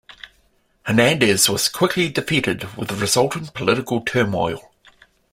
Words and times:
Hernandez 0.83 1.47
was 1.47 1.69
quickly 1.69 2.09
defeated, 2.09 2.63
with 2.75 2.91
resultant 2.99 3.53
political 3.53 4.01
turmoil. 4.01 4.71